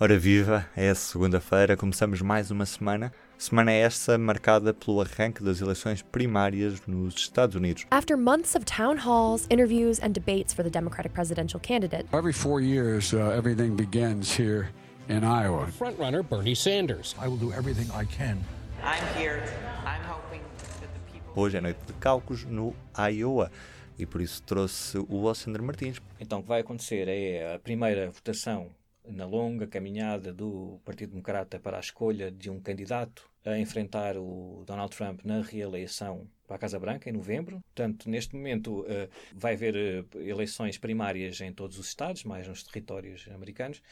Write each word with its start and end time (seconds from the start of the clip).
Ora 0.00 0.18
viva, 0.18 0.66
é 0.74 0.92
segunda-feira, 0.92 1.76
começamos 1.76 2.20
mais 2.20 2.50
uma 2.50 2.66
semana. 2.66 3.12
Semana 3.38 3.70
esta 3.70 4.18
marcada 4.18 4.74
pelo 4.74 5.00
arranque 5.00 5.40
das 5.40 5.60
eleições 5.60 6.02
primárias 6.02 6.84
nos 6.84 7.14
Estados 7.14 7.54
Unidos. 7.54 7.86
After 7.92 8.18
months 8.18 8.56
of 8.56 8.64
town 8.64 8.96
halls, 8.96 9.46
interviews, 9.48 10.00
and 10.02 10.10
debates 10.10 10.52
for 10.52 10.64
the 10.64 10.68
Democratic 10.70 11.14
presidential 11.14 11.60
candidate, 11.60 12.06
Every 12.12 12.32
four 12.32 12.60
years, 12.60 13.12
uh, 13.12 13.38
everything 13.38 13.76
begins 13.76 14.36
here 14.36 14.68
in 15.08 15.22
Iowa. 15.22 15.68
frontrunner 15.78 16.24
Bernie 16.28 16.56
Sanders. 16.56 17.14
I 17.16 17.28
will 17.28 17.38
do 17.38 17.52
everything 17.52 17.88
I 17.92 18.04
can 18.04 18.38
I'm 18.82 19.04
here. 19.16 19.44
I'm 19.86 20.02
hoping 20.10 20.40
that 20.80 20.88
the 20.92 21.12
people. 21.12 21.40
Hoje 21.40 21.56
é 21.58 21.60
noite 21.60 21.78
de 21.86 21.92
cálculos 22.00 22.44
no 22.46 22.74
Iowa 22.98 23.48
e 23.96 24.04
por 24.04 24.20
isso 24.20 24.42
trouxe 24.42 24.98
o 25.08 25.24
Alexandre 25.28 25.62
Martins. 25.62 26.00
Então, 26.18 26.40
o 26.40 26.42
que 26.42 26.48
vai 26.48 26.62
acontecer 26.62 27.06
é 27.06 27.54
a 27.54 27.60
primeira 27.60 28.10
votação 28.10 28.66
na 29.06 29.26
longa 29.26 29.66
caminhada 29.66 30.32
do 30.32 30.80
Partido 30.84 31.10
Democrata 31.10 31.58
para 31.58 31.76
a 31.76 31.80
escolha 31.80 32.30
de 32.30 32.50
um 32.50 32.60
candidato 32.60 33.28
a 33.44 33.58
enfrentar 33.58 34.16
o 34.16 34.64
Donald 34.66 34.94
Trump 34.96 35.20
na 35.24 35.42
reeleição 35.42 36.26
para 36.46 36.56
a 36.56 36.58
Casa 36.58 36.78
Branca 36.78 37.08
em 37.08 37.12
novembro. 37.12 37.60
Portanto, 37.74 38.08
neste 38.08 38.34
momento 38.34 38.84
eh, 38.88 39.08
vai 39.34 39.54
haver 39.54 39.76
eh, 39.76 40.04
eleições 40.26 40.78
primárias 40.78 41.40
em 41.40 41.52
todos 41.52 41.78
os 41.78 41.86
estados, 41.88 42.24
mais 42.24 42.48
nos 42.48 42.62
territórios 42.62 43.28
americanos. 43.34 43.82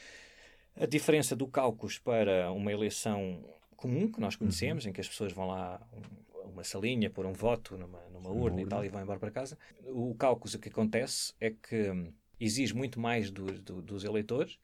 A 0.75 0.87
diferença 0.87 1.35
do 1.35 1.47
caucus 1.47 1.99
para 1.99 2.51
uma 2.51 2.71
eleição 2.71 3.43
comum 3.75 4.11
que 4.11 4.19
nós 4.19 4.35
conhecemos, 4.35 4.85
em 4.87 4.91
que 4.93 5.01
as 5.01 5.07
pessoas 5.07 5.31
vão 5.31 5.47
lá 5.47 5.79
um- 5.93 6.39
a 6.41 6.45
uma 6.47 6.63
salinha 6.63 7.09
pôr 7.09 7.25
um 7.27 7.33
voto 7.33 7.77
numa, 7.77 7.99
numa 8.11 8.29
urna 8.31 8.61
e 8.61 8.65
tal 8.65 8.83
e 8.83 8.89
vão 8.89 9.01
embora 9.01 9.19
para 9.19 9.29
casa. 9.31 9.57
O 9.85 10.15
caucus, 10.15 10.53
o 10.55 10.59
que 10.59 10.69
acontece 10.69 11.33
é 11.39 11.51
que 11.51 11.91
hum, 11.91 12.11
exige 12.39 12.73
muito 12.75 12.99
mais 12.99 13.29
do- 13.31 13.59
do- 13.61 13.81
dos 13.81 14.03
eleitores. 14.03 14.57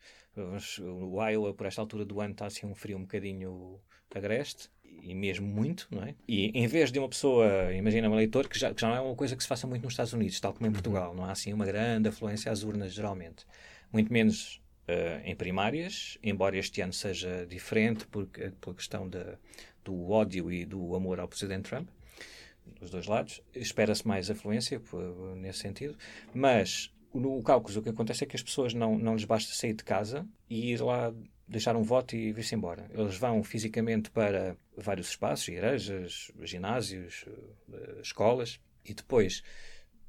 O 0.80 1.24
Iowa, 1.24 1.54
por 1.54 1.66
esta 1.66 1.82
altura 1.82 2.06
do 2.06 2.20
ano, 2.22 2.32
está 2.32 2.46
assim 2.46 2.66
um 2.66 2.76
frio 2.76 2.98
um 2.98 3.02
bocadinho 3.02 3.80
agreste. 4.14 4.70
E 5.02 5.16
mesmo 5.16 5.48
muito, 5.48 5.88
não 5.90 6.04
é? 6.04 6.14
E 6.28 6.52
em 6.54 6.68
vez 6.68 6.92
de 6.92 7.00
uma 7.00 7.08
pessoa, 7.08 7.74
imagina 7.74 8.10
um 8.10 8.14
eleitor, 8.14 8.50
que 8.50 8.60
já, 8.60 8.74
que 8.74 8.82
já 8.82 8.90
não 8.90 8.96
é 8.96 9.00
uma 9.02 9.16
coisa 9.16 9.34
que 9.34 9.42
se 9.42 9.48
faça 9.48 9.66
muito 9.66 9.84
nos 9.84 9.94
Estados 9.94 10.12
Unidos, 10.12 10.38
tal 10.42 10.54
como 10.54 10.68
em 10.68 10.72
Portugal, 10.74 11.16
não 11.16 11.24
há 11.24 11.32
assim 11.32 11.54
uma 11.54 11.66
grande 11.66 12.10
afluência 12.10 12.52
às 12.52 12.64
urnas, 12.64 12.92
geralmente. 12.94 13.46
Muito 13.94 14.12
menos 14.12 14.62
eh, 14.88 15.22
em 15.24 15.36
primárias, 15.38 16.18
embora 16.22 16.58
este 16.58 16.82
ano 16.82 16.92
seja 16.92 17.46
diferente 17.48 18.06
porque, 18.08 18.52
pela 18.60 18.76
questão 18.76 19.08
da, 19.08 19.38
do 19.86 20.10
ódio 20.10 20.52
e 20.52 20.66
do 20.66 20.94
amor 20.96 21.18
ao 21.20 21.30
Presidente 21.30 21.70
Trump, 21.70 21.88
dos 22.80 22.90
dois 22.90 23.08
lados. 23.08 23.42
Espera-se 23.56 24.06
mais 24.08 24.30
afluência 24.30 24.82
nesse 25.38 25.60
sentido, 25.60 25.96
mas 26.34 26.92
no 27.14 27.42
cálculo 27.42 27.80
o 27.80 27.82
que 27.82 27.90
acontece 27.90 28.24
é 28.24 28.28
que 28.28 28.36
as 28.36 28.44
pessoas 28.44 28.74
não, 28.74 28.98
não 28.98 29.16
lhes 29.16 29.26
basta 29.26 29.54
sair 29.54 29.74
de 29.74 29.84
casa 29.84 30.28
e 30.50 30.72
ir 30.72 30.82
lá 30.82 31.14
deixar 31.48 31.76
um 31.76 31.82
voto 31.82 32.16
e 32.16 32.32
vir-se 32.32 32.54
embora. 32.54 32.86
Eles 32.94 33.18
vão 33.18 33.44
fisicamente 33.44 34.12
para 34.12 34.56
vários 34.78 35.10
espaços, 35.10 35.48
igrejas, 35.48 36.32
ginásios, 36.44 37.26
eh, 37.74 38.00
escolas, 38.02 38.60
e 38.86 38.94
depois 38.94 39.44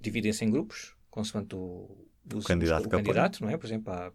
dividem-se 0.01 0.45
em 0.45 0.51
grupos, 0.51 0.95
consoante 1.11 1.55
o, 1.55 2.07
candidato 2.45 2.87
o 2.87 2.89
que 2.89 2.95
apoia. 2.95 3.05
candidato, 3.05 3.43
não 3.43 3.51
é? 3.51 3.57
Por 3.57 3.67
exemplo, 3.67 3.93
há 3.93 4.13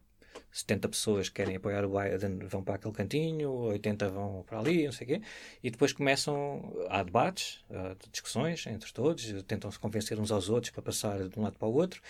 70 0.52 0.89
pessoas 0.89 1.30
que 1.30 1.36
querem 1.36 1.56
apoiar 1.56 1.83
o 1.83 1.89
Biden 1.89 2.39
vão 2.47 2.63
para 2.63 2.75
aquele 2.75 2.94
cantinho, 2.94 3.52
80 3.52 4.09
vão 4.09 4.44
para 4.44 4.59
ali, 4.59 4.86
não 4.86 4.91
sei 4.91 5.06
o 5.06 5.09
quê, 5.09 5.22
e 5.63 5.69
depois 5.69 5.94
começam, 5.94 6.73
há 6.89 7.03
debates, 7.03 7.63
há 7.69 7.95
discussões 8.11 8.66
entre 8.67 8.91
todos, 8.94 9.44
tentam-se 9.44 9.80
convencer 9.80 10.19
uns 10.19 10.31
aos 10.31 10.50
outros 10.50 10.72
para 10.72 10.81
passar 10.81 11.28
de 11.28 11.39
um 11.39 11.44
lado 11.44 11.58
para 11.58 11.67
o 11.67 11.73
outro. 11.73 12.02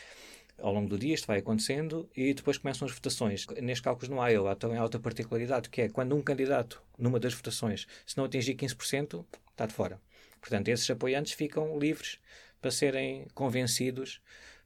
Ao 0.57 0.73
longo 0.73 0.87
do 0.87 0.97
dia 0.97 1.13
isto 1.13 1.27
vai 1.27 1.39
acontecendo 1.39 2.09
e 2.15 2.33
depois 2.33 2.57
começam 2.57 2.87
as 2.87 2.93
votações. 2.93 3.45
Neste 3.61 3.83
cálculo 3.83 4.15
no 4.15 4.27
Iowa 4.27 4.51
há 4.51 4.55
também 4.55 4.77
há 4.77 4.83
outra 4.83 4.99
particularidade, 4.99 5.69
que 5.69 5.81
é 5.81 5.89
quando 5.89 6.15
um 6.15 6.21
candidato, 6.21 6.81
numa 6.97 7.19
das 7.19 7.33
votações, 7.33 7.85
se 8.05 8.17
não 8.17 8.25
atingir 8.25 8.55
15%, 8.55 9.25
está 9.51 9.65
de 9.65 9.73
fora. 9.73 9.99
Portanto, 10.39 10.67
esses 10.69 10.89
apoiantes 10.89 11.33
ficam 11.33 11.77
livres 11.77 12.19
para 12.61 12.71
serem 12.71 13.27
convencidos 13.33 14.21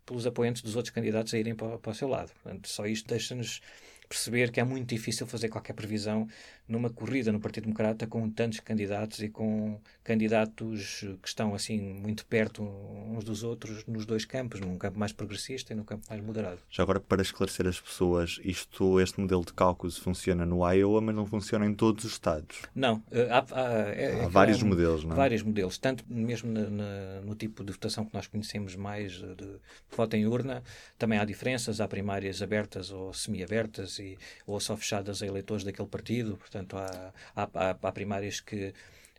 pelos 0.06 0.26
apoiantes 0.26 0.62
dos 0.62 0.76
outros 0.76 0.94
candidatos 0.94 1.34
a 1.34 1.38
irem 1.38 1.56
para, 1.56 1.78
para 1.78 1.92
o 1.92 1.96
seu 1.96 2.08
lado. 2.08 2.32
Portanto, 2.42 2.68
só 2.68 2.86
isto 2.86 3.08
deixa-nos 3.08 3.62
perceber 4.08 4.52
que 4.52 4.60
é 4.60 4.64
muito 4.64 4.90
difícil 4.90 5.28
fazer 5.28 5.50
qualquer 5.50 5.74
previsão 5.74 6.28
numa 6.70 6.90
corrida 6.90 7.32
no 7.32 7.40
Partido 7.40 7.64
Democrata 7.64 8.06
com 8.08 8.30
tantos 8.30 8.60
candidatos 8.60 9.20
e 9.22 9.28
com 9.30 9.82
candidatos 10.04 11.00
que 11.22 11.28
estão 11.28 11.56
assim 11.56 11.80
muito 11.82 12.26
perto 12.26 12.62
uns 12.64 13.24
dos 13.24 13.42
outros 13.44 13.86
nos 13.88 14.06
dois 14.06 14.24
campos, 14.26 14.60
num 14.60 14.78
campo 14.78 15.00
mais 15.00 15.12
progressista 15.12 15.74
e 15.74 15.76
num 15.76 15.84
campo 15.84 16.06
mais 16.10 16.22
moderado. 16.24 16.60
Já 16.70 16.84
agora, 16.84 17.00
para 17.00 17.22
esclarecer 17.22 17.66
as 17.68 17.80
pessoas, 17.82 18.40
isto, 18.44 19.00
este 19.00 19.20
modelo 19.20 19.44
de 19.44 19.54
cálculos 19.54 19.98
funciona 19.98 20.46
no 20.46 20.70
Iowa, 20.72 21.02
mas 21.02 21.16
não 21.16 21.26
funciona 21.26 21.66
em 21.66 21.74
todos 21.74 22.06
os 22.06 22.12
estados. 22.12 22.62
Não, 22.76 23.02
eh, 23.12 23.28
há, 23.32 23.46
há- 23.52 23.90
é- 23.90 24.26
Há 24.26 24.28
vários 24.28 24.62
há 24.62 24.66
modelos, 24.66 25.04
não 25.04 25.14
é? 25.14 25.16
Vários 25.16 25.42
modelos, 25.42 25.78
tanto 25.78 26.04
mesmo 26.08 26.52
na- 26.52 26.70
na- 26.70 27.22
no 27.24 27.34
tipo 27.34 27.64
de 27.64 27.72
votação 27.72 28.06
que 28.06 28.14
nós 28.14 28.28
conhecemos 28.28 28.76
mais 28.76 29.14
eh, 29.24 29.28
de, 29.36 29.46
de 29.46 29.96
voto 29.96 30.16
em 30.16 30.28
urna, 30.28 30.62
também 30.98 31.18
há 31.18 31.26
diferenças, 31.26 31.80
há 31.82 31.88
primárias 31.88 32.42
abertas 32.42 32.92
ou 32.92 33.14
semi-abertas 33.14 33.98
ou 34.46 34.60
só 34.60 34.76
fechadas 34.76 35.22
a 35.24 35.26
eleitores 35.26 35.64
daquele 35.64 35.88
partido, 35.88 36.36
portanto 36.38 36.59
há, 36.78 37.14
há, 37.36 37.44
há- 37.54 37.78
há 37.82 37.92
primárias 37.92 38.40
que, 38.40 38.74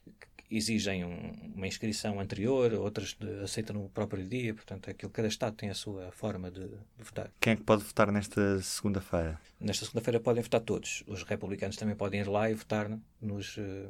que 0.04 0.56
exigem 0.56 1.04
um- 1.04 1.52
uma 1.54 1.66
inscrição 1.66 2.18
anterior, 2.20 2.72
outras 2.74 3.14
de- 3.18 3.42
aceitam 3.44 3.76
no 3.76 3.88
próprio 3.88 4.26
dia, 4.26 4.52
portanto 4.54 4.90
aquilo, 4.90 5.10
cada 5.12 5.28
estado 5.28 5.54
tem 5.56 5.70
a 5.70 5.74
sua 5.74 6.10
forma 6.12 6.50
de, 6.50 6.66
de 6.68 6.76
votar. 6.98 7.30
Quem 7.40 7.52
é 7.52 7.56
que 7.56 7.62
pode 7.62 7.84
votar 7.84 8.10
nesta 8.10 8.60
segunda-feira? 8.60 9.40
Nesta 9.60 9.84
segunda-feira 9.84 10.18
podem 10.20 10.42
votar 10.42 10.60
todos. 10.60 11.04
Os 11.06 11.22
republicanos 11.22 11.76
também 11.76 11.94
podem 11.94 12.20
ir 12.20 12.28
lá 12.28 12.50
e 12.50 12.54
votar 12.54 12.90
nos, 13.20 13.56
eh, 13.58 13.88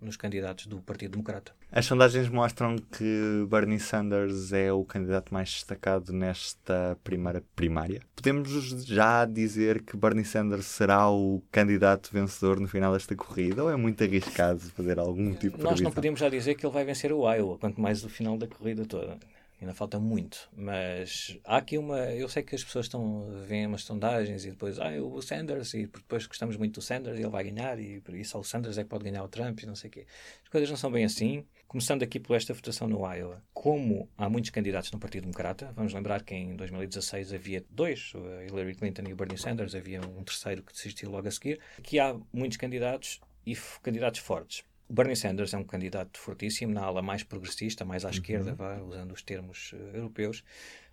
nos 0.00 0.16
candidatos 0.16 0.66
do 0.66 0.78
Partido 0.80 1.12
Democrata. 1.12 1.52
As 1.70 1.84
sondagens 1.86 2.28
mostram 2.28 2.76
que 2.76 3.46
Bernie 3.50 3.80
Sanders 3.80 4.52
é 4.52 4.72
o 4.72 4.84
candidato 4.84 5.32
mais 5.34 5.50
destacado 5.50 6.12
nesta 6.12 6.96
primeira 7.02 7.42
primária. 7.56 8.00
Podemos 8.14 8.48
já 8.84 9.24
dizer 9.24 9.82
que 9.82 9.96
Bernie 9.96 10.24
Sanders 10.24 10.66
será 10.66 11.10
o 11.10 11.42
candidato 11.50 12.10
vencedor 12.12 12.60
no 12.60 12.68
final 12.68 12.92
desta 12.92 13.14
corrida 13.16 13.62
ou 13.64 13.70
é 13.70 13.76
muito 13.76 14.02
arriscado 14.02 14.60
fazer 14.60 14.98
algum 14.98 15.34
tipo 15.34 15.56
de 15.56 15.62
Nós 15.64 15.72
não 15.72 15.76
previsão? 15.76 15.92
podemos 15.92 16.20
já 16.20 16.28
dizer 16.28 16.54
que 16.54 16.64
ele 16.64 16.72
vai 16.72 16.84
vencer 16.84 17.12
o 17.12 17.30
Iowa, 17.32 17.58
quanto 17.58 17.80
mais 17.80 18.04
o 18.04 18.08
final 18.08 18.38
da 18.38 18.46
corrida 18.46 18.84
toda. 18.86 19.18
Ainda 19.60 19.74
falta 19.74 19.98
muito, 19.98 20.48
mas 20.56 21.36
há 21.42 21.56
aqui 21.56 21.76
uma. 21.76 21.98
Eu 22.12 22.28
sei 22.28 22.44
que 22.44 22.54
as 22.54 22.62
pessoas 22.62 22.86
estão 22.86 23.28
veem 23.44 23.66
umas 23.66 23.82
sondagens 23.82 24.44
e 24.44 24.50
depois, 24.50 24.78
ah, 24.78 24.90
o 25.02 25.20
Sanders, 25.20 25.74
e 25.74 25.86
depois 25.86 26.26
gostamos 26.28 26.56
muito 26.56 26.74
do 26.74 26.82
Sanders, 26.82 27.18
ele 27.18 27.28
vai 27.28 27.42
ganhar, 27.42 27.76
e 27.80 28.00
por 28.00 28.14
isso 28.14 28.30
só 28.30 28.38
o 28.38 28.44
Sanders 28.44 28.78
é 28.78 28.84
que 28.84 28.88
pode 28.88 29.02
ganhar 29.02 29.24
o 29.24 29.28
Trump, 29.28 29.60
e 29.60 29.66
não 29.66 29.74
sei 29.74 29.90
o 29.90 29.92
quê. 29.92 30.06
As 30.44 30.48
coisas 30.48 30.70
não 30.70 30.76
são 30.76 30.92
bem 30.92 31.04
assim. 31.04 31.44
Começando 31.66 32.04
aqui 32.04 32.20
por 32.20 32.36
esta 32.36 32.54
votação 32.54 32.86
no 32.86 33.04
Iowa, 33.12 33.42
como 33.52 34.08
há 34.16 34.28
muitos 34.30 34.50
candidatos 34.50 34.92
no 34.92 34.98
Partido 34.98 35.22
Democrata, 35.22 35.72
vamos 35.74 35.92
lembrar 35.92 36.22
que 36.22 36.34
em 36.34 36.54
2016 36.54 37.34
havia 37.34 37.62
dois, 37.68 38.12
Hillary 38.48 38.74
Clinton 38.76 39.02
e 39.08 39.14
Bernie 39.14 39.36
Sanders, 39.36 39.74
havia 39.74 40.00
um 40.00 40.22
terceiro 40.22 40.62
que 40.62 40.72
desistiu 40.72 41.10
logo 41.10 41.26
a 41.26 41.30
seguir, 41.30 41.60
que 41.82 41.98
há 41.98 42.16
muitos 42.32 42.56
candidatos 42.56 43.20
e 43.44 43.56
candidatos 43.82 44.20
fortes. 44.20 44.64
O 44.88 44.94
Bernie 44.94 45.14
Sanders 45.14 45.52
é 45.52 45.58
um 45.58 45.64
candidato 45.64 46.18
fortíssimo 46.18 46.72
na 46.72 46.82
ala 46.82 47.02
mais 47.02 47.22
progressista, 47.22 47.84
mais 47.84 48.06
à 48.06 48.10
esquerda, 48.10 48.54
vá, 48.54 48.80
usando 48.80 49.12
os 49.12 49.22
termos 49.22 49.74
eh, 49.74 49.98
europeus, 49.98 50.42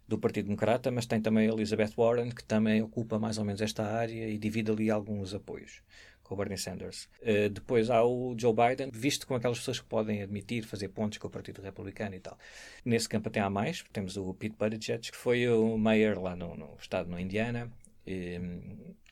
do 0.06 0.18
Partido 0.18 0.46
Democrata, 0.48 0.92
mas 0.92 1.06
tem 1.06 1.22
também 1.22 1.50
a 1.50 1.54
Elizabeth 1.54 1.94
Warren, 1.98 2.30
que 2.30 2.44
também 2.44 2.82
ocupa 2.82 3.18
mais 3.18 3.38
ou 3.38 3.46
menos 3.46 3.62
esta 3.62 3.84
área 3.84 4.28
e 4.28 4.38
divide 4.38 4.70
ali 4.70 4.92
alguns 4.92 5.34
apoios 5.34 5.82
com 6.26 6.34
o 6.34 6.38
Bernie 6.38 6.58
Sanders. 6.58 7.08
Eh, 7.22 7.48
depois 7.48 7.90
há 7.90 8.04
o 8.04 8.36
Joe 8.38 8.54
Biden, 8.54 8.90
visto 8.92 9.26
com 9.26 9.36
aquelas 9.36 9.60
pessoas 9.60 9.80
que 9.80 9.86
podem 9.86 10.22
admitir, 10.22 10.66
fazer 10.66 10.90
pontos 10.90 11.18
com 11.18 11.28
o 11.28 11.32
Partido 11.32 11.62
Republicano 11.62 12.16
e 12.16 12.20
tal. 12.20 12.38
Nesse 12.84 13.08
campo 13.08 13.30
até 13.30 13.40
há 13.40 13.50
mais, 13.50 13.86
temos 13.94 14.18
o 14.18 14.34
Pete 14.34 14.58
Buttigieg, 14.58 15.10
que 15.12 15.16
foi 15.16 15.48
o 15.48 15.78
mayor 15.78 16.22
lá 16.22 16.36
no, 16.36 16.56
no 16.56 16.76
estado, 16.82 17.10
no 17.10 17.18
Indiana, 17.18 17.72
e, 18.06 18.42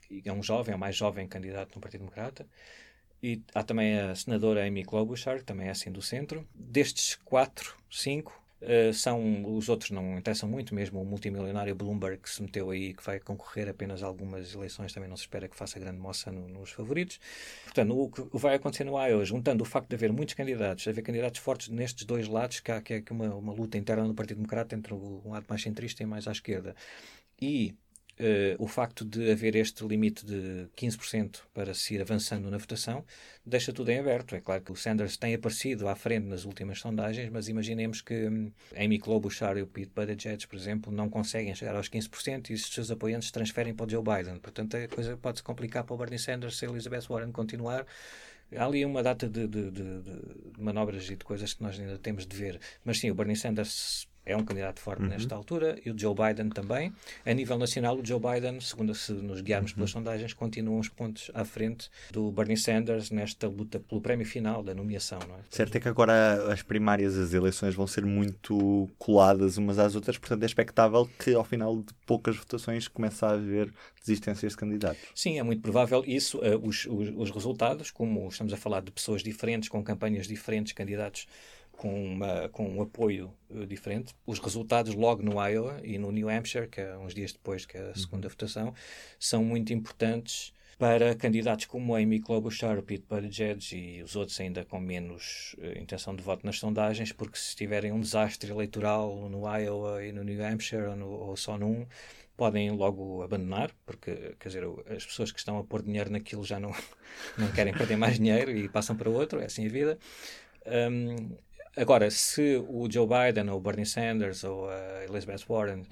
e 0.09 0.21
é 0.25 0.33
um 0.33 0.43
jovem, 0.43 0.73
é 0.73 0.75
o 0.75 0.79
mais 0.79 0.95
jovem 0.95 1.25
candidato 1.27 1.73
no 1.75 1.81
Partido 1.81 2.01
Democrata. 2.01 2.45
E 3.23 3.41
há 3.55 3.63
também 3.63 3.97
a 3.97 4.13
senadora 4.13 4.67
Amy 4.67 4.83
Klobuchar, 4.83 5.37
que 5.37 5.45
também 5.45 5.67
é 5.67 5.71
assim 5.71 5.89
do 5.89 6.01
centro. 6.01 6.45
Destes 6.53 7.15
quatro, 7.23 7.77
cinco, 7.89 8.43
eh, 8.59 8.91
são 8.91 9.55
os 9.55 9.69
outros 9.69 9.91
não 9.91 10.17
interessam 10.17 10.49
muito, 10.49 10.75
mesmo 10.75 11.01
o 11.01 11.05
multimilionário 11.05 11.73
Bloomberg 11.73 12.17
que 12.21 12.29
se 12.29 12.41
meteu 12.43 12.69
aí, 12.69 12.93
que 12.93 13.01
vai 13.01 13.21
concorrer 13.21 13.69
apenas 13.69 14.03
algumas 14.03 14.53
eleições, 14.53 14.91
também 14.91 15.07
não 15.09 15.15
se 15.15 15.23
espera 15.23 15.47
que 15.47 15.55
faça 15.55 15.79
grande 15.79 15.99
moça 15.99 16.31
no- 16.33 16.49
nos 16.49 16.71
favoritos. 16.71 17.17
Portanto, 17.63 17.97
o 17.97 18.09
que 18.11 18.37
vai 18.37 18.55
acontecer 18.55 18.83
no 18.83 19.01
Iowa, 19.01 19.23
juntando 19.23 19.63
o 19.63 19.65
facto 19.65 19.87
de 19.87 19.95
haver 19.95 20.11
muitos 20.11 20.35
candidatos, 20.35 20.85
haver 20.85 21.01
candidatos 21.01 21.39
fortes 21.39 21.69
nestes 21.69 22.05
dois 22.05 22.27
lados, 22.27 22.59
que 22.59 22.71
há 22.73 22.81
que 22.81 22.93
é 22.93 23.03
uma, 23.11 23.33
uma 23.35 23.53
luta 23.53 23.77
interna 23.77 24.03
no 24.05 24.13
Partido 24.13 24.37
Democrata 24.37 24.75
entre 24.75 24.93
um 24.93 25.29
lado 25.31 25.45
mais 25.47 25.61
centrista 25.61 26.03
e 26.03 26.05
mais 26.05 26.27
à 26.27 26.31
esquerda, 26.33 26.75
e 27.41 27.73
Uh, 28.19 28.53
o 28.59 28.67
facto 28.67 29.03
de 29.03 29.31
haver 29.31 29.55
este 29.55 29.83
limite 29.87 30.23
de 30.23 30.67
15% 30.77 31.39
para 31.51 31.73
se 31.73 31.95
ir 31.95 32.01
avançando 32.01 32.47
na 32.51 32.59
votação 32.59 33.03
deixa 33.43 33.73
tudo 33.73 33.89
em 33.89 33.97
aberto. 33.97 34.35
É 34.35 34.39
claro 34.39 34.61
que 34.61 34.71
o 34.71 34.75
Sanders 34.75 35.17
tem 35.17 35.33
aparecido 35.33 35.87
à 35.87 35.95
frente 35.95 36.27
nas 36.27 36.45
últimas 36.45 36.79
sondagens, 36.79 37.29
mas 37.31 37.47
imaginemos 37.47 38.01
que 38.01 38.27
um, 38.27 38.51
Amy 38.77 38.99
Klobuchar 38.99 39.57
e 39.57 39.63
o 39.63 39.67
Pete 39.67 39.91
Buttigieg, 39.95 40.47
por 40.47 40.55
exemplo, 40.55 40.93
não 40.93 41.09
conseguem 41.09 41.55
chegar 41.55 41.75
aos 41.75 41.89
15% 41.89 42.51
e 42.51 42.53
os 42.53 42.67
seus 42.67 42.91
apoiantes 42.91 43.31
transferem 43.31 43.73
para 43.73 43.87
o 43.87 43.89
Joe 43.89 44.03
Biden. 44.03 44.37
Portanto, 44.37 44.77
a 44.77 44.87
coisa 44.87 45.17
pode 45.17 45.39
se 45.39 45.43
complicar 45.43 45.83
para 45.83 45.95
o 45.95 45.97
Bernie 45.97 46.19
Sanders 46.19 46.57
se 46.57 46.65
Elizabeth 46.65 47.07
Warren 47.09 47.31
continuar. 47.31 47.83
Há 48.55 48.65
ali 48.65 48.85
uma 48.85 49.01
data 49.01 49.27
de, 49.27 49.47
de, 49.47 49.71
de, 49.71 50.01
de 50.01 50.61
manobras 50.61 51.09
e 51.09 51.15
de 51.15 51.25
coisas 51.25 51.53
que 51.53 51.63
nós 51.63 51.79
ainda 51.79 51.97
temos 51.97 52.27
de 52.27 52.37
ver. 52.37 52.59
Mas 52.85 52.99
sim, 52.99 53.09
o 53.09 53.15
Bernie 53.15 53.35
Sanders 53.35 54.07
é 54.25 54.35
um 54.35 54.43
candidato 54.43 54.79
forte 54.79 55.03
uhum. 55.03 55.09
nesta 55.09 55.35
altura 55.35 55.79
e 55.85 55.91
o 55.91 55.97
Joe 55.97 56.15
Biden 56.15 56.49
também. 56.49 56.93
A 57.25 57.33
nível 57.33 57.57
nacional, 57.57 57.97
o 57.97 58.05
Joe 58.05 58.19
Biden, 58.19 58.59
segundo 58.61 58.95
se 58.95 59.11
nos 59.11 59.41
guiarmos 59.41 59.71
uhum. 59.71 59.75
pelas 59.75 59.91
sondagens, 59.91 60.33
continua 60.33 60.77
uns 60.77 60.89
pontos 60.89 61.29
à 61.33 61.43
frente 61.43 61.89
do 62.11 62.31
Bernie 62.31 62.57
Sanders 62.57 63.11
nesta 63.11 63.47
luta 63.47 63.79
pelo 63.79 64.01
prémio 64.01 64.25
final 64.25 64.63
da 64.63 64.73
nomeação. 64.73 65.19
Não 65.27 65.35
é? 65.35 65.39
Certo 65.49 65.75
é 65.75 65.79
que 65.79 65.87
agora 65.87 66.51
as 66.51 66.61
primárias, 66.61 67.17
as 67.17 67.33
eleições 67.33 67.75
vão 67.75 67.87
ser 67.87 68.05
muito 68.05 68.89
coladas 68.97 69.57
umas 69.57 69.79
às 69.79 69.95
outras, 69.95 70.17
portanto 70.17 70.43
é 70.43 70.45
expectável 70.45 71.09
que 71.19 71.33
ao 71.33 71.43
final 71.43 71.77
de 71.77 71.93
poucas 72.05 72.37
votações 72.37 72.87
comece 72.87 73.23
a 73.25 73.31
haver 73.31 73.73
desistências 74.05 74.51
de 74.51 74.57
candidatos. 74.57 75.01
Sim, 75.15 75.39
é 75.39 75.43
muito 75.43 75.61
provável 75.61 76.03
isso. 76.05 76.37
Uh, 76.39 76.67
os, 76.67 76.85
os, 76.85 77.09
os 77.15 77.31
resultados, 77.31 77.89
como 77.89 78.27
estamos 78.27 78.53
a 78.53 78.57
falar 78.57 78.81
de 78.81 78.91
pessoas 78.91 79.23
diferentes, 79.23 79.69
com 79.69 79.83
campanhas 79.83 80.27
diferentes, 80.27 80.73
candidatos 80.73 81.27
com, 81.77 82.13
uma, 82.13 82.49
com 82.49 82.67
um 82.67 82.81
apoio 82.81 83.33
uh, 83.49 83.65
diferente. 83.65 84.13
Os 84.25 84.39
resultados 84.39 84.95
logo 84.95 85.21
no 85.21 85.33
Iowa 85.45 85.79
e 85.83 85.97
no 85.97 86.11
New 86.11 86.29
Hampshire, 86.29 86.67
que 86.67 86.81
é 86.81 86.97
uns 86.97 87.13
dias 87.13 87.33
depois 87.33 87.65
que 87.65 87.77
é 87.77 87.89
a 87.89 87.95
segunda 87.95 88.27
uhum. 88.27 88.31
votação, 88.31 88.73
são 89.19 89.43
muito 89.43 89.73
importantes 89.73 90.53
para 90.77 91.15
candidatos 91.15 91.65
como 91.65 91.95
Amy 91.95 92.19
Klobuchar, 92.19 92.81
Pete 92.81 93.05
Buttigieg 93.07 93.75
e 93.75 94.03
os 94.03 94.15
outros 94.15 94.39
ainda 94.39 94.65
com 94.65 94.79
menos 94.79 95.55
uh, 95.59 95.79
intenção 95.79 96.15
de 96.15 96.23
voto 96.23 96.45
nas 96.45 96.59
sondagens, 96.59 97.11
porque 97.11 97.37
se 97.37 97.55
tiverem 97.55 97.91
um 97.91 97.99
desastre 97.99 98.51
eleitoral 98.51 99.29
no 99.29 99.43
Iowa 99.47 100.03
e 100.05 100.11
no 100.11 100.23
New 100.23 100.43
Hampshire 100.45 100.83
ou, 100.83 100.95
no, 100.95 101.09
ou 101.09 101.37
só 101.37 101.57
num, 101.57 101.85
podem 102.35 102.71
logo 102.71 103.21
abandonar, 103.21 103.71
porque 103.85 104.35
quer 104.39 104.49
dizer, 104.49 104.63
as 104.89 105.05
pessoas 105.05 105.31
que 105.31 105.39
estão 105.39 105.57
a 105.57 105.63
pôr 105.63 105.81
dinheiro 105.81 106.09
naquilo 106.11 106.43
já 106.43 106.59
não, 106.59 106.71
não 107.37 107.51
querem 107.51 107.73
perder 107.73 107.95
mais 107.95 108.17
dinheiro 108.17 108.51
e 108.51 108.67
passam 108.67 108.95
para 108.95 109.09
outro, 109.09 109.39
é 109.39 109.45
assim 109.45 109.65
a 109.65 109.69
vida. 109.69 109.99
Um, 110.65 111.35
Agora, 111.75 112.11
se 112.11 112.57
o 112.67 112.87
Joe 112.89 113.07
Biden 113.07 113.49
ou 113.49 113.57
o 113.57 113.61
Bernie 113.61 113.85
Sanders 113.85 114.43
ou 114.43 114.69
a 114.69 115.05
Elizabeth 115.05 115.45
Warren 115.47 115.83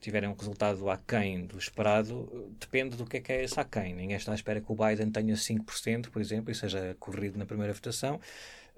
tiverem 0.00 0.28
um 0.28 0.34
resultado 0.34 0.88
aquém 0.90 1.46
do 1.46 1.58
esperado, 1.58 2.52
depende 2.58 2.96
do 2.96 3.04
que 3.06 3.18
é 3.18 3.20
que 3.20 3.32
é 3.32 3.44
esse 3.44 3.58
aquém. 3.58 3.94
Ninguém 3.94 4.16
está 4.16 4.32
à 4.32 4.34
espera 4.34 4.60
que 4.60 4.70
o 4.70 4.74
Biden 4.74 5.10
tenha 5.10 5.34
5%, 5.34 6.10
por 6.10 6.20
exemplo, 6.20 6.50
e 6.50 6.54
seja 6.54 6.96
corrido 6.98 7.38
na 7.38 7.46
primeira 7.46 7.72
votação, 7.72 8.20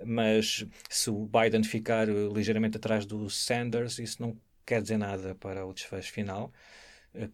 mas 0.05 0.67
se 0.89 1.11
o 1.11 1.27
Biden 1.27 1.65
ficar 1.65 2.09
ligeiramente 2.09 2.77
atrás 2.77 3.05
do 3.07 3.29
Sanders, 3.29 3.99
isso 3.99 4.21
não 4.21 4.37
quer 4.65 4.83
dizer 4.83 4.99
nada 4.99 5.35
para 5.35 5.67
o 5.67 5.73
desfecho 5.75 6.13
final, 6.13 6.53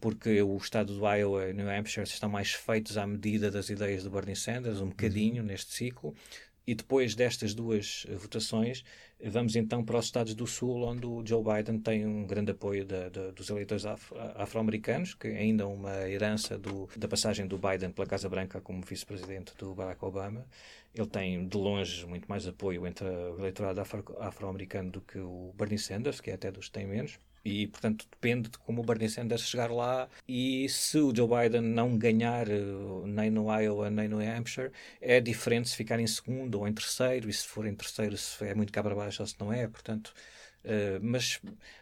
porque 0.01 0.41
o 0.41 0.57
estado 0.57 0.97
do 0.97 1.07
Iowa 1.07 1.49
e 1.49 1.53
New 1.53 1.69
Hampshire 1.69 2.03
estão 2.03 2.29
mais 2.29 2.53
feitos 2.53 2.97
à 2.97 3.05
medida 3.05 3.51
das 3.51 3.69
ideias 3.69 4.03
do 4.03 4.09
Bernie 4.09 4.35
Sanders, 4.35 4.81
um 4.81 4.89
bocadinho 4.89 5.43
uhum. 5.43 5.47
neste 5.47 5.71
ciclo, 5.73 6.15
e 6.67 6.75
depois 6.75 7.15
destas 7.15 7.53
duas 7.53 8.05
votações, 8.17 8.83
vamos 9.23 9.55
então 9.55 9.83
para 9.83 9.97
os 9.97 10.05
Estados 10.05 10.35
do 10.35 10.45
Sul, 10.45 10.83
onde 10.83 11.07
o 11.07 11.25
Joe 11.25 11.41
Biden 11.41 11.79
tem 11.79 12.05
um 12.05 12.27
grande 12.27 12.51
apoio 12.51 12.85
da, 12.85 13.07
da, 13.07 13.31
dos 13.31 13.49
eleitores 13.49 13.85
afro-americanos, 13.85 15.13
que 15.13 15.29
é 15.29 15.37
ainda 15.37 15.65
uma 15.65 16.09
herança 16.09 16.57
do, 16.57 16.89
da 16.97 17.07
passagem 17.07 17.47
do 17.47 17.57
Biden 17.57 17.91
pela 17.91 18.05
Casa 18.05 18.27
Branca 18.27 18.59
como 18.59 18.81
vice-presidente 18.81 19.53
do 19.57 19.73
Barack 19.73 20.03
Obama. 20.03 20.45
Ele 20.93 21.07
tem, 21.07 21.47
de 21.47 21.57
longe, 21.57 22.05
muito 22.05 22.27
mais 22.27 22.45
apoio 22.45 22.85
entre 22.85 23.05
o 23.05 23.39
eleitorado 23.39 23.81
afro-americano 24.19 24.91
do 24.91 25.01
que 25.01 25.19
o 25.19 25.53
Bernie 25.57 25.79
Sanders, 25.79 26.19
que 26.19 26.31
é 26.31 26.33
até 26.33 26.51
dos 26.51 26.65
que 26.65 26.73
têm 26.73 26.85
menos. 26.85 27.17
E, 27.43 27.67
portanto, 27.67 28.05
depende 28.11 28.49
de 28.49 28.57
como 28.59 28.81
o 28.81 28.85
Bernie 28.85 29.09
Sanders 29.09 29.47
chegar 29.47 29.71
lá. 29.71 30.09
E 30.27 30.67
se 30.69 30.97
o 30.99 31.15
Joe 31.15 31.27
Biden 31.27 31.61
não 31.61 31.97
ganhar 31.97 32.49
eh, 32.49 32.61
nem 33.05 33.29
no 33.31 33.51
Iowa 33.51 33.89
nem 33.89 34.07
no 34.07 34.19
Hampshire, 34.19 34.71
é 35.01 35.19
diferente 35.21 35.69
se 35.69 35.75
ficar 35.75 35.99
em 35.99 36.07
segundo 36.07 36.55
ou 36.59 36.67
em 36.67 36.73
terceiro. 36.73 37.29
E 37.29 37.33
se 37.33 37.47
for 37.47 37.65
em 37.65 37.75
terceiro, 37.75 38.17
se 38.17 38.43
é 38.45 38.53
muito 38.53 38.71
cá 38.73 38.83
para 38.83 38.95
baixo 38.95 39.21
ou 39.23 39.27
se 39.27 39.35
não 39.39 39.51
é. 39.53 39.67
Portanto, 39.67 40.13
Uh, 40.67 40.99
mas 41.01 41.39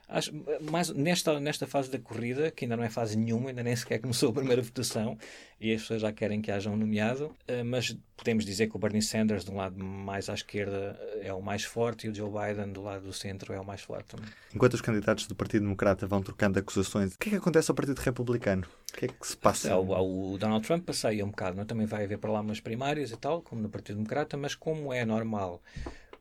acho, 0.07 0.31
mais, 0.69 0.89
nesta, 0.91 1.39
nesta 1.39 1.65
fase 1.65 1.89
da 1.89 1.97
corrida, 1.97 2.51
que 2.51 2.65
ainda 2.65 2.77
não 2.77 2.83
é 2.83 2.89
fase 2.89 3.17
nenhuma, 3.17 3.49
ainda 3.49 3.63
nem 3.63 3.75
sequer 3.75 3.97
começou 3.99 4.29
a 4.29 4.33
primeira 4.33 4.61
votação, 4.61 5.17
e 5.59 5.73
as 5.73 5.81
pessoas 5.81 6.01
já 6.01 6.11
querem 6.11 6.39
que 6.39 6.51
haja 6.51 6.69
um 6.69 6.77
nomeado, 6.77 7.25
uh, 7.25 7.65
mas 7.65 7.97
podemos 8.15 8.45
dizer 8.45 8.67
que 8.67 8.75
o 8.75 8.79
Bernie 8.79 9.01
Sanders, 9.01 9.43
do 9.43 9.55
lado 9.55 9.83
mais 9.83 10.29
à 10.29 10.35
esquerda, 10.35 10.99
é 11.19 11.33
o 11.33 11.41
mais 11.41 11.63
forte, 11.63 12.05
e 12.05 12.11
o 12.11 12.13
Joe 12.13 12.29
Biden, 12.29 12.71
do 12.71 12.83
lado 12.83 13.05
do 13.05 13.13
centro, 13.13 13.53
é 13.53 13.59
o 13.59 13.65
mais 13.65 13.81
forte 13.81 14.15
também. 14.15 14.29
Enquanto 14.53 14.75
os 14.75 14.81
candidatos 14.81 15.25
do 15.25 15.33
Partido 15.33 15.63
Democrata 15.63 16.05
vão 16.05 16.21
trocando 16.21 16.59
acusações, 16.59 17.15
o 17.15 17.17
que 17.17 17.29
é 17.29 17.31
que 17.31 17.37
acontece 17.37 17.71
ao 17.71 17.75
Partido 17.75 17.97
Republicano? 17.97 18.67
O 18.91 18.97
que 18.97 19.05
é 19.05 19.07
que 19.07 19.27
se 19.27 19.35
passa? 19.35 19.69
É, 19.69 19.75
o, 19.75 20.33
o, 20.33 20.37
Donald 20.37 20.65
Trump 20.65 20.85
passeia 20.85 21.25
um 21.25 21.29
bocado, 21.29 21.57
não? 21.57 21.65
Também 21.65 21.87
vai 21.87 22.03
haver 22.03 22.19
para 22.19 22.31
lá 22.31 22.39
umas 22.39 22.59
primárias 22.59 23.11
e 23.11 23.17
tal, 23.17 23.41
como 23.41 23.61
no 23.61 23.69
Partido 23.69 23.95
Democrata, 23.95 24.37
mas 24.37 24.53
como 24.53 24.93
é 24.93 25.03
normal 25.03 25.61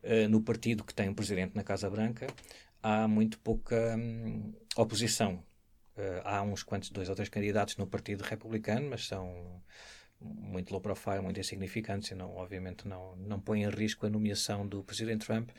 uh, 0.05 0.29
no 0.29 0.41
partido 0.41 0.83
que 0.83 0.93
tem 0.93 1.09
um 1.09 1.13
presidente 1.13 1.55
na 1.55 1.63
Casa 1.63 1.89
Branca, 1.89 2.27
há 2.81 3.07
muito 3.07 3.39
pouca 3.39 3.95
hum, 3.97 4.53
oposição. 4.75 5.43
Uh, 5.97 6.21
há 6.23 6.41
uns 6.41 6.63
quantos, 6.63 6.89
dois 6.89 7.09
ou 7.09 7.15
três 7.15 7.29
candidatos 7.29 7.77
no 7.77 7.87
Partido 7.87 8.21
Republicano, 8.21 8.89
mas 8.89 9.07
são 9.07 9.61
muito 10.19 10.71
low 10.71 10.81
profile, 10.81 11.21
muito 11.21 11.39
insignificantes 11.39 12.11
e 12.11 12.15
não, 12.15 12.35
obviamente 12.35 12.87
não, 12.87 13.15
não 13.17 13.39
põe 13.39 13.63
em 13.63 13.69
risco 13.69 14.05
a 14.05 14.09
nomeação 14.09 14.67
do 14.67 14.83
Presidente 14.83 15.25
Trump, 15.25 15.49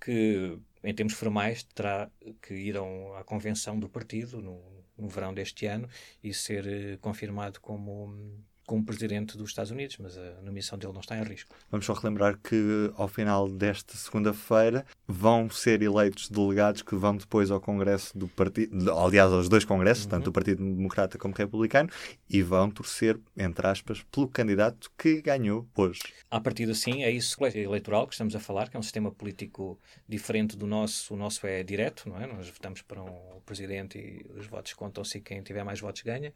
que 0.00 0.58
em 0.82 0.94
termos 0.94 1.14
formais 1.14 1.62
terá 1.62 2.10
que 2.42 2.54
ir 2.54 2.76
à 3.18 3.24
convenção 3.24 3.78
do 3.78 3.88
partido 3.88 4.40
no, 4.40 4.62
no 4.96 5.08
verão 5.08 5.34
deste 5.34 5.66
ano 5.66 5.88
e 6.22 6.32
ser 6.32 6.66
uh, 6.66 6.98
confirmado 6.98 7.60
como 7.60 8.06
hum, 8.06 8.40
como 8.66 8.84
presidente 8.84 9.38
dos 9.38 9.50
Estados 9.50 9.70
Unidos, 9.70 9.96
mas 9.98 10.18
a 10.18 10.42
nomeação 10.42 10.76
dele 10.76 10.92
não 10.92 11.00
está 11.00 11.16
em 11.16 11.22
risco. 11.22 11.54
Vamos 11.70 11.86
só 11.86 11.92
relembrar 11.92 12.36
que 12.38 12.92
ao 12.96 13.06
final 13.06 13.48
desta 13.48 13.96
segunda-feira 13.96 14.84
vão 15.06 15.48
ser 15.48 15.80
eleitos 15.82 16.28
delegados 16.28 16.82
que 16.82 16.96
vão 16.96 17.16
depois 17.16 17.50
ao 17.50 17.60
Congresso 17.60 18.18
do 18.18 18.26
Partido, 18.26 18.92
aliás, 18.92 19.32
aos 19.32 19.48
dois 19.48 19.64
congressos, 19.64 20.04
uhum. 20.04 20.10
tanto 20.10 20.24
do 20.24 20.32
Partido 20.32 20.64
Democrata 20.64 21.16
como 21.16 21.34
Republicano, 21.34 21.88
e 22.28 22.42
vão 22.42 22.68
torcer, 22.70 23.18
entre 23.36 23.66
aspas, 23.66 24.02
pelo 24.10 24.28
candidato 24.28 24.90
que 24.98 25.22
ganhou 25.22 25.66
hoje. 25.76 26.02
A 26.30 26.40
partir 26.40 26.68
assim, 26.68 27.04
é 27.04 27.10
isso 27.10 27.36
eleitoral 27.46 28.06
que 28.06 28.14
estamos 28.14 28.34
a 28.34 28.40
falar, 28.40 28.68
que 28.68 28.76
é 28.76 28.80
um 28.80 28.82
sistema 28.82 29.12
político 29.12 29.78
diferente 30.08 30.56
do 30.56 30.66
nosso. 30.66 31.14
O 31.14 31.16
nosso 31.16 31.46
é 31.46 31.62
direto, 31.62 32.08
não 32.08 32.20
é? 32.20 32.26
Nós 32.26 32.48
votamos 32.48 32.82
para 32.82 33.00
um 33.00 33.40
presidente 33.44 33.98
e 33.98 34.26
os 34.36 34.46
votos 34.46 34.72
contam-se 34.72 35.20
quem 35.20 35.40
tiver 35.42 35.62
mais 35.62 35.80
votos 35.80 36.02
ganha. 36.02 36.32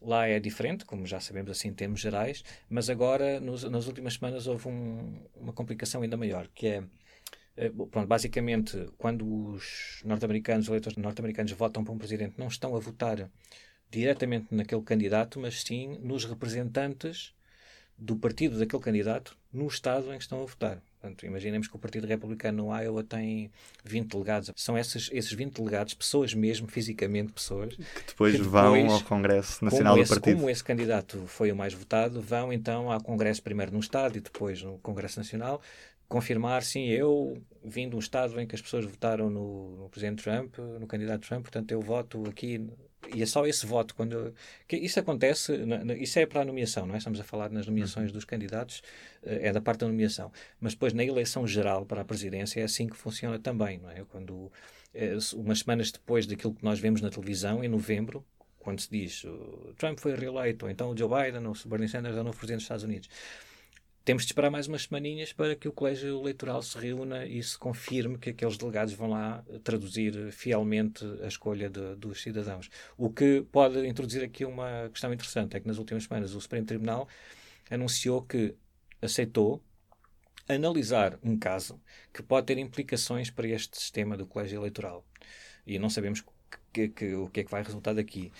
Lá 0.00 0.26
é 0.26 0.40
diferente, 0.40 0.84
como 0.84 1.06
já 1.06 1.20
sabemos 1.20 1.50
assim 1.50 1.68
em 1.68 1.74
termos 1.74 2.00
gerais, 2.00 2.42
mas 2.68 2.88
agora, 2.88 3.38
nos, 3.40 3.64
nas 3.64 3.86
últimas 3.86 4.14
semanas, 4.14 4.46
houve 4.46 4.68
um, 4.68 5.22
uma 5.36 5.52
complicação 5.52 6.02
ainda 6.02 6.16
maior, 6.16 6.48
que 6.54 6.66
é 6.66 6.84
eh, 7.56 7.70
Pronto, 7.90 8.06
basicamente, 8.06 8.88
quando 8.96 9.26
os 9.26 10.00
norte-americanos, 10.04 10.64
os 10.66 10.68
eleitores 10.70 10.96
norte-americanos 10.96 11.52
votam 11.52 11.84
para 11.84 11.92
um 11.92 11.98
presidente, 11.98 12.38
não 12.38 12.48
estão 12.48 12.74
a 12.74 12.80
votar 12.80 13.30
diretamente 13.90 14.54
naquele 14.54 14.82
candidato, 14.82 15.38
mas 15.40 15.62
sim 15.62 15.98
nos 15.98 16.24
representantes 16.24 17.34
do 17.98 18.16
partido 18.16 18.58
daquele 18.58 18.82
candidato 18.82 19.36
no 19.52 19.66
estado 19.66 20.12
em 20.12 20.16
que 20.16 20.22
estão 20.22 20.42
a 20.42 20.46
votar. 20.46 20.82
Portanto, 21.00 21.24
imaginemos 21.24 21.66
que 21.66 21.74
o 21.74 21.78
Partido 21.78 22.06
Republicano 22.06 22.66
no 22.66 22.78
Iowa 22.78 23.02
tem 23.02 23.50
20 23.84 24.10
delegados. 24.10 24.52
São 24.54 24.76
esses, 24.76 25.08
esses 25.12 25.32
20 25.32 25.54
delegados, 25.54 25.94
pessoas 25.94 26.34
mesmo, 26.34 26.68
fisicamente 26.68 27.32
pessoas. 27.32 27.74
Que 27.74 27.82
depois, 28.06 28.32
que 28.32 28.42
depois 28.42 28.46
vão 28.46 28.90
ao 28.90 29.00
Congresso 29.02 29.64
Nacional 29.64 29.98
esse, 29.98 30.10
do 30.12 30.20
Partido. 30.20 30.36
Como 30.36 30.50
esse 30.50 30.62
candidato 30.62 31.24
foi 31.26 31.50
o 31.50 31.56
mais 31.56 31.72
votado, 31.72 32.20
vão 32.20 32.52
então 32.52 32.92
ao 32.92 33.00
Congresso 33.00 33.42
primeiro 33.42 33.72
no 33.72 33.80
Estado 33.80 34.18
e 34.18 34.20
depois 34.20 34.62
no 34.62 34.76
Congresso 34.78 35.18
Nacional 35.18 35.62
confirmar, 36.06 36.64
sim, 36.64 36.88
eu 36.88 37.40
vim 37.64 37.88
de 37.88 37.94
um 37.94 38.00
Estado 38.00 38.38
em 38.40 38.46
que 38.46 38.56
as 38.56 38.60
pessoas 38.60 38.84
votaram 38.84 39.30
no, 39.30 39.76
no 39.76 39.88
Presidente 39.88 40.24
Trump, 40.24 40.58
no 40.58 40.86
candidato 40.86 41.26
Trump, 41.26 41.42
portanto 41.42 41.70
eu 41.70 41.80
voto 41.80 42.24
aqui 42.28 42.68
e 43.14 43.22
é 43.22 43.26
só 43.26 43.46
esse 43.46 43.66
voto 43.66 43.94
quando 43.94 44.34
que 44.68 44.76
isso 44.76 45.00
acontece 45.00 45.52
isso 45.98 46.18
é 46.18 46.26
para 46.26 46.42
a 46.42 46.44
nomeação 46.44 46.86
não 46.86 46.94
é? 46.94 46.98
Estamos 46.98 47.18
a 47.18 47.24
falar 47.24 47.50
nas 47.50 47.66
nomeações 47.66 48.08
uhum. 48.08 48.12
dos 48.12 48.24
candidatos 48.24 48.82
eh, 49.22 49.48
é 49.48 49.52
da 49.52 49.60
parte 49.60 49.80
da 49.80 49.88
nomeação. 49.88 50.30
Mas 50.60 50.74
depois 50.74 50.92
na 50.92 51.04
eleição 51.04 51.46
geral 51.46 51.86
para 51.86 52.02
a 52.02 52.04
presidência 52.04 52.60
é 52.60 52.64
assim 52.64 52.86
que 52.86 52.96
funciona 52.96 53.38
também 53.38 53.78
não 53.78 53.90
é? 53.90 54.04
Quando 54.04 54.52
eh, 54.94 55.16
umas 55.34 55.60
semanas 55.60 55.90
depois 55.90 56.26
daquilo 56.26 56.54
que 56.54 56.64
nós 56.64 56.78
vemos 56.78 57.00
na 57.00 57.10
televisão 57.10 57.64
em 57.64 57.68
novembro 57.68 58.24
quando 58.58 58.80
se 58.80 58.90
diz 58.90 59.24
Trump 59.78 59.98
foi 59.98 60.14
reeleito 60.14 60.66
ou 60.66 60.70
então 60.70 60.90
o 60.90 60.96
Joe 60.96 61.08
Biden 61.08 61.46
ou 61.46 61.54
Bernie 61.66 61.88
Sanders 61.88 62.16
é 62.16 62.20
o 62.20 62.24
novo 62.24 62.36
presidente 62.36 62.58
dos 62.58 62.64
Estados 62.64 62.84
Unidos 62.84 63.08
temos 64.04 64.22
de 64.22 64.28
esperar 64.28 64.50
mais 64.50 64.66
umas 64.66 64.82
semaninhas 64.82 65.32
para 65.32 65.54
que 65.54 65.68
o 65.68 65.72
colégio 65.72 66.20
eleitoral 66.20 66.62
se 66.62 66.76
reúna 66.78 67.26
e 67.26 67.42
se 67.42 67.58
confirme 67.58 68.18
que 68.18 68.30
aqueles 68.30 68.56
delegados 68.56 68.94
vão 68.94 69.10
lá 69.10 69.44
traduzir 69.62 70.32
fielmente 70.32 71.04
a 71.22 71.26
escolha 71.26 71.68
de, 71.68 71.96
dos 71.96 72.22
cidadãos. 72.22 72.70
O 72.96 73.10
que 73.10 73.42
pode 73.52 73.86
introduzir 73.86 74.24
aqui 74.24 74.44
uma 74.44 74.88
questão 74.90 75.12
interessante 75.12 75.56
é 75.56 75.60
que 75.60 75.68
nas 75.68 75.78
últimas 75.78 76.04
semanas 76.04 76.34
o 76.34 76.40
Supremo 76.40 76.66
Tribunal 76.66 77.08
anunciou 77.70 78.22
que 78.22 78.54
aceitou 79.02 79.62
analisar 80.48 81.18
um 81.22 81.38
caso 81.38 81.80
que 82.12 82.22
pode 82.22 82.46
ter 82.46 82.58
implicações 82.58 83.30
para 83.30 83.46
este 83.46 83.78
sistema 83.78 84.16
do 84.16 84.26
colégio 84.26 84.58
eleitoral. 84.58 85.04
E 85.66 85.78
não 85.78 85.88
sabemos 85.88 86.24
que, 86.72 86.88
que, 86.88 87.14
o 87.14 87.28
que 87.28 87.40
é 87.40 87.44
que 87.44 87.50
vai 87.50 87.62
resultar 87.62 87.94
daqui. 87.94 88.32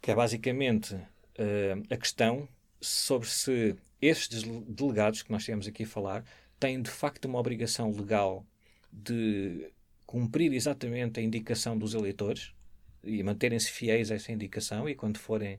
Que 0.00 0.10
é 0.10 0.14
basicamente 0.14 0.94
uh, 0.94 1.82
a 1.90 1.96
questão 1.96 2.48
sobre 2.80 3.28
se 3.28 3.76
estes 4.00 4.42
delegados 4.42 5.22
que 5.22 5.30
nós 5.30 5.44
temos 5.44 5.66
aqui 5.66 5.84
a 5.84 5.86
falar 5.86 6.24
têm 6.58 6.80
de 6.80 6.90
facto 6.90 7.26
uma 7.26 7.38
obrigação 7.38 7.90
legal 7.90 8.44
de 8.92 9.70
cumprir 10.06 10.52
exatamente 10.52 11.20
a 11.20 11.22
indicação 11.22 11.76
dos 11.76 11.94
eleitores 11.94 12.52
e 13.02 13.22
manterem-se 13.22 13.70
fiéis 13.70 14.10
a 14.10 14.14
essa 14.14 14.32
indicação 14.32 14.88
e 14.88 14.94
quando 14.94 15.18
forem 15.18 15.58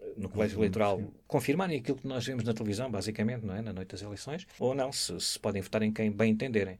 eh, 0.00 0.12
no 0.16 0.28
colégio 0.28 0.56
uhum, 0.56 0.64
eleitoral 0.64 0.98
sim. 0.98 1.10
confirmarem 1.26 1.78
aquilo 1.78 1.98
que 1.98 2.06
nós 2.06 2.24
vemos 2.24 2.44
na 2.44 2.54
televisão, 2.54 2.90
basicamente, 2.90 3.44
não 3.44 3.54
é? 3.54 3.62
na 3.62 3.72
noite 3.72 3.90
das 3.90 4.02
eleições, 4.02 4.46
ou 4.58 4.74
não, 4.74 4.92
se, 4.92 5.18
se 5.20 5.38
podem 5.38 5.62
votar 5.62 5.82
em 5.82 5.92
quem 5.92 6.10
bem 6.10 6.32
entenderem. 6.32 6.78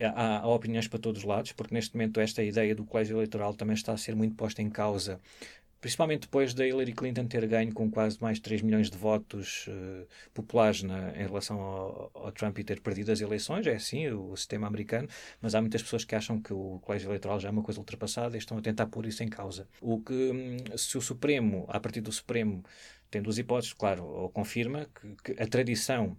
Há, 0.00 0.38
há, 0.38 0.46
opiniões 0.46 0.86
para 0.86 0.98
todos 0.98 1.22
os 1.22 1.28
lados, 1.28 1.50
porque 1.52 1.74
neste 1.74 1.94
momento 1.96 2.20
esta 2.20 2.42
ideia 2.42 2.72
do 2.72 2.84
colégio 2.84 3.16
eleitoral 3.16 3.52
também 3.52 3.74
está 3.74 3.92
a 3.92 3.96
ser 3.96 4.14
muito 4.14 4.36
posta 4.36 4.62
em 4.62 4.70
causa 4.70 5.20
principalmente 5.80 6.22
depois 6.22 6.54
da 6.54 6.66
Hillary 6.66 6.92
Clinton 6.92 7.26
ter 7.26 7.46
ganho 7.46 7.72
com 7.72 7.90
quase 7.90 8.20
mais 8.20 8.38
de 8.38 8.42
3 8.42 8.62
milhões 8.62 8.90
de 8.90 8.96
votos 8.96 9.66
uh, 9.68 10.06
populares 10.34 10.82
na, 10.82 11.10
em 11.10 11.26
relação 11.26 11.60
ao, 11.60 12.10
ao, 12.14 12.32
Trump 12.32 12.58
e 12.58 12.64
ter 12.64 12.80
perdido 12.80 13.12
as 13.12 13.20
eleições, 13.20 13.66
é 13.66 13.74
assim 13.74 14.08
o, 14.08 14.32
o, 14.32 14.36
sistema 14.36 14.66
americano, 14.66 15.08
mas 15.40 15.54
há 15.54 15.60
muitas 15.60 15.82
pessoas 15.82 16.04
que 16.04 16.14
acham 16.14 16.40
que 16.40 16.52
o 16.52 16.78
colégio 16.80 17.08
eleitoral 17.08 17.38
já 17.38 17.48
é 17.48 17.52
uma 17.52 17.62
coisa 17.62 17.80
ultrapassada 17.80 18.36
e 18.36 18.38
estão 18.38 18.58
a 18.58 18.60
tentar 18.60 18.86
pôr 18.86 19.06
isso 19.06 19.22
em 19.22 19.28
causa. 19.28 19.68
O 19.80 20.00
que, 20.00 20.12
hum, 20.12 20.76
se 20.76 20.98
o 20.98 21.00
Supremo, 21.00 21.64
a 21.68 21.78
partir 21.78 22.00
do 22.00 22.12
Supremo, 22.12 22.64
tem 23.10 23.22
duas 23.22 23.38
hipóteses, 23.38 23.72
claro, 23.72 24.04
ou 24.04 24.28
confirma 24.28 24.86
que, 24.94 25.34
que 25.34 25.42
a 25.42 25.46
tradição 25.46 26.16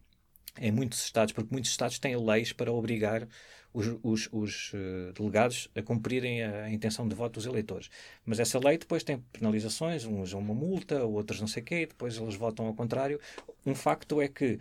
em 0.58 0.72
muitos 0.72 1.03
estados, 1.03 1.34
porque 1.34 1.51
muitos 1.51 1.72
estados 1.72 2.00
têm 2.00 2.15
leis 2.18 2.53
para 2.53 2.72
obrigar 2.72 3.27
os, 3.74 3.88
os, 4.01 4.29
os 4.32 4.74
uh, 4.74 5.13
delegados 5.13 5.70
a 5.75 5.82
cumprirem 5.82 6.44
a, 6.44 6.63
a, 6.63 6.72
intenção 6.72 7.08
de 7.08 7.15
voto 7.15 7.34
dos 7.34 7.46
eleitores. 7.46 7.89
Mas 8.25 8.39
essa 8.39 8.60
lei 8.60 8.77
depois 8.77 9.03
tem 9.03 9.20
penalizações, 9.32 10.06
uns 10.06 10.34
uma 10.34 10.53
multa, 10.53 11.03
outros 11.03 11.39
não 11.39 11.48
sei 11.48 11.62
o 11.62 11.65
quê, 11.65 11.86
depois 11.86 12.18
eles 12.18 12.36
votam 12.36 12.65
ao 12.65 12.74
contrário. 12.74 13.20
Um 13.65 13.75
facto 13.75 14.22
é 14.22 14.27
que 14.27 14.60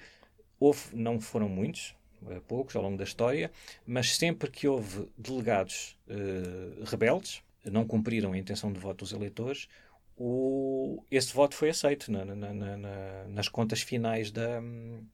houve, 0.60 0.94
não 0.94 1.20
foram 1.20 1.48
muitos, 1.48 1.94
uh, 2.22 2.40
poucos 2.42 2.76
ao 2.76 2.82
longo 2.82 2.96
da 2.96 3.04
história, 3.04 3.50
mas 3.86 4.16
sempre 4.16 4.50
que 4.50 4.68
houve 4.68 5.08
delegados 5.16 5.96
uh, 6.08 6.84
rebeldes, 6.84 7.42
não 7.64 7.86
cumpriram 7.86 8.32
a 8.32 8.38
intenção 8.38 8.72
de 8.72 8.78
voto 8.78 9.04
dos 9.04 9.12
eleitores, 9.12 9.68
o, 10.18 11.04
esse 11.10 11.32
voto 11.32 11.54
foi 11.54 11.70
aceito 11.70 12.10
na, 12.10 12.24
na, 12.24 12.52
na, 12.52 13.24
nas 13.28 13.48
contas 13.48 13.80
finais 13.80 14.30
da, 14.32 14.60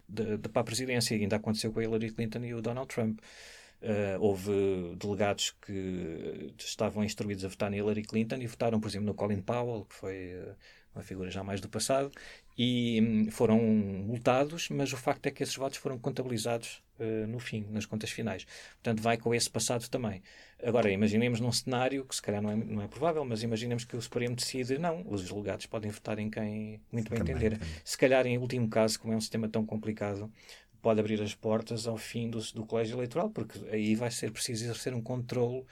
da, 0.08 0.36
da, 0.36 0.48
para 0.48 0.62
a 0.62 0.64
presidência. 0.64 1.14
E 1.14 1.20
ainda 1.20 1.36
aconteceu 1.36 1.72
com 1.72 1.80
a 1.80 1.84
Hillary 1.84 2.10
Clinton 2.10 2.44
e 2.44 2.54
o 2.54 2.62
Donald 2.62 2.88
Trump. 2.88 3.20
Uh, 3.82 4.18
houve 4.18 4.96
delegados 4.96 5.54
que 5.60 6.54
estavam 6.58 7.04
instruídos 7.04 7.44
a 7.44 7.48
votar 7.48 7.70
na 7.70 7.76
Hillary 7.76 8.02
Clinton 8.02 8.36
e 8.36 8.46
votaram, 8.46 8.80
por 8.80 8.88
exemplo, 8.88 9.06
no 9.06 9.14
Colin 9.14 9.42
Powell, 9.42 9.84
que 9.84 9.94
foi 9.94 10.34
uh, 10.36 10.56
uma 10.94 11.02
figura 11.02 11.30
já 11.30 11.44
mais 11.44 11.60
do 11.60 11.68
passado, 11.68 12.10
e 12.56 13.00
um, 13.02 13.30
foram 13.30 13.58
multados, 13.58 14.70
mas 14.70 14.92
o 14.92 14.96
facto 14.96 15.26
é 15.26 15.30
que 15.30 15.42
esses 15.42 15.56
votos 15.56 15.78
foram 15.78 15.98
contabilizados 15.98 16.82
uh, 16.98 17.26
no 17.26 17.38
fim, 17.38 17.66
nas 17.70 17.86
contas 17.86 18.10
finais. 18.10 18.46
Portanto, 18.74 19.02
vai 19.02 19.16
com 19.16 19.34
esse 19.34 19.48
passado 19.48 19.88
também. 19.88 20.22
Agora, 20.62 20.90
imaginemos 20.90 21.40
num 21.40 21.52
cenário 21.52 22.04
que 22.04 22.14
se 22.14 22.22
calhar 22.22 22.40
não 22.40 22.50
é, 22.50 22.56
não 22.56 22.82
é 22.82 22.88
provável, 22.88 23.24
mas 23.24 23.42
imaginemos 23.42 23.84
que 23.84 23.96
o 23.96 24.02
Supremo 24.02 24.34
decide, 24.34 24.78
não, 24.78 25.04
os 25.06 25.28
delegados 25.28 25.66
podem 25.66 25.90
votar 25.90 26.18
em 26.18 26.30
quem 26.30 26.80
muito 26.90 27.10
bem 27.10 27.18
também, 27.18 27.34
entender. 27.34 27.58
Também. 27.58 27.74
Se 27.84 27.98
calhar, 27.98 28.26
em 28.26 28.38
último 28.38 28.68
caso, 28.68 28.98
como 28.98 29.12
é 29.12 29.16
um 29.16 29.20
sistema 29.20 29.48
tão 29.48 29.64
complicado, 29.66 30.32
pode 30.80 31.00
abrir 31.00 31.20
as 31.22 31.34
portas 31.34 31.86
ao 31.86 31.96
fim 31.96 32.28
do, 32.28 32.40
do 32.52 32.66
colégio 32.66 32.96
eleitoral, 32.96 33.30
porque 33.30 33.58
aí 33.70 33.94
vai 33.94 34.10
ser 34.10 34.30
preciso 34.30 34.64
exercer 34.64 34.94
um 34.94 35.00
controle 35.00 35.64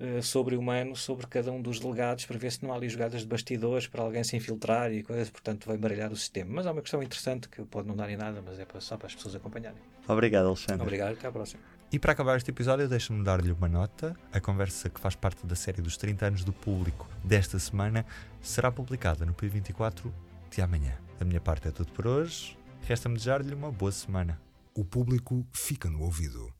uh, 0.00 0.22
sobre-humano 0.22 0.96
sobre 0.96 1.26
cada 1.26 1.52
um 1.52 1.60
dos 1.60 1.78
delegados 1.78 2.24
para 2.24 2.38
ver 2.38 2.50
se 2.50 2.62
não 2.62 2.72
há 2.72 2.76
ali 2.76 2.88
jogadas 2.88 3.20
de 3.20 3.26
bastidores 3.26 3.86
para 3.86 4.02
alguém 4.02 4.24
se 4.24 4.36
infiltrar 4.36 4.92
e 4.92 5.02
coisas, 5.02 5.30
portanto 5.30 5.66
vai 5.66 5.76
baralhar 5.76 6.10
o 6.12 6.16
sistema. 6.16 6.50
Mas 6.54 6.66
é 6.66 6.70
uma 6.70 6.82
questão 6.82 7.02
interessante 7.02 7.48
que 7.48 7.62
pode 7.62 7.86
não 7.86 7.94
dar 7.94 8.10
em 8.10 8.16
nada, 8.16 8.42
mas 8.44 8.58
é 8.58 8.66
só 8.78 8.96
para 8.96 9.06
as 9.06 9.14
pessoas 9.14 9.34
acompanharem. 9.34 9.80
Obrigado, 10.08 10.46
Alexandre. 10.46 10.82
Obrigado, 10.82 11.12
até 11.12 11.28
à 11.28 11.32
próxima. 11.32 11.62
E 11.92 11.98
para 11.98 12.12
acabar 12.12 12.36
este 12.36 12.50
episódio, 12.50 12.88
deixa-me 12.88 13.24
dar-lhe 13.24 13.50
uma 13.50 13.68
nota. 13.68 14.16
A 14.32 14.40
conversa 14.40 14.88
que 14.88 15.00
faz 15.00 15.16
parte 15.16 15.44
da 15.44 15.56
série 15.56 15.82
dos 15.82 15.96
30 15.96 16.26
anos 16.26 16.44
do 16.44 16.52
público 16.52 17.08
desta 17.24 17.58
semana 17.58 18.06
será 18.40 18.70
publicada 18.70 19.26
no 19.26 19.34
P24 19.34 20.12
de 20.50 20.62
amanhã. 20.62 20.96
Da 21.18 21.24
minha 21.24 21.40
parte 21.40 21.66
é 21.68 21.70
tudo 21.72 21.90
por 21.92 22.06
hoje. 22.06 22.56
Resta-me 22.82 23.16
desejar-lhe 23.16 23.54
uma 23.54 23.72
boa 23.72 23.90
semana. 23.90 24.40
O 24.72 24.84
público 24.84 25.44
fica 25.52 25.90
no 25.90 26.02
ouvido. 26.02 26.59